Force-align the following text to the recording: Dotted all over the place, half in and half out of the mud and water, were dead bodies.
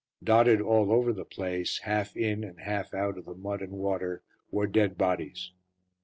Dotted 0.23 0.61
all 0.61 0.91
over 0.91 1.13
the 1.13 1.23
place, 1.23 1.77
half 1.83 2.17
in 2.17 2.43
and 2.43 2.61
half 2.61 2.91
out 2.91 3.19
of 3.19 3.25
the 3.25 3.35
mud 3.35 3.61
and 3.61 3.73
water, 3.73 4.23
were 4.49 4.65
dead 4.65 4.97
bodies. 4.97 5.51